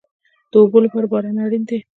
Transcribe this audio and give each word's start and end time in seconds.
د 0.51 0.53
اوبو 0.61 0.77
لپاره 0.85 1.05
باران 1.11 1.37
اړین 1.45 1.63
دی 1.69 1.79